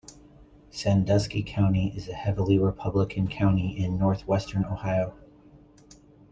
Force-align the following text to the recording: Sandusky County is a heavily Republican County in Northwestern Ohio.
Sandusky 0.71 1.43
County 1.43 1.93
is 1.95 2.09
a 2.09 2.15
heavily 2.15 2.57
Republican 2.57 3.27
County 3.27 3.77
in 3.77 3.99
Northwestern 3.99 4.65
Ohio. 4.65 5.13